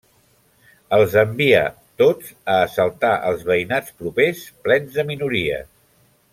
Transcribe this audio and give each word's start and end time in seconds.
Els 0.97 1.11
envia 1.23 1.59
tots 2.03 2.33
a 2.55 2.57
assaltar 2.69 3.13
els 3.29 3.45
veïnats 3.53 3.95
propers 4.03 4.43
plens 4.67 4.99
de 4.99 5.07
minories. 5.15 5.73